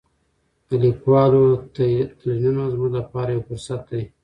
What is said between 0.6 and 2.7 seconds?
د لیکوالو تلینونه